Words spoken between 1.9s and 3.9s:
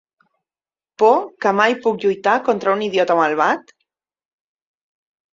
lluitar contra un idiota malvat?